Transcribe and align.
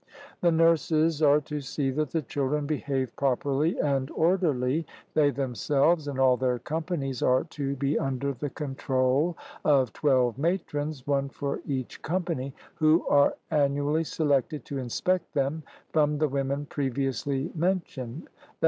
The 0.41 0.51
nurses 0.51 1.21
are 1.21 1.39
to 1.41 1.61
see 1.61 1.91
that 1.91 2.09
the 2.09 2.23
children 2.23 2.65
behave 2.65 3.15
properly 3.15 3.77
and 3.77 4.09
orderly 4.09 4.87
they 5.13 5.29
themselves 5.29 6.07
and 6.07 6.17
all 6.17 6.37
their 6.37 6.57
companies 6.57 7.21
are 7.21 7.43
to 7.51 7.75
be 7.75 7.99
under 7.99 8.33
the 8.33 8.49
control 8.49 9.37
of 9.63 9.93
twelve 9.93 10.39
matrons, 10.39 11.05
one 11.05 11.29
for 11.29 11.61
each 11.67 12.01
company, 12.01 12.51
who 12.73 13.07
are 13.09 13.35
annually 13.51 14.03
selected 14.03 14.65
to 14.65 14.79
inspect 14.79 15.35
them 15.35 15.61
from 15.93 16.17
the 16.17 16.27
women 16.29 16.65
previously 16.65 17.51
mentioned 17.53 18.27
[i. 18.49 18.53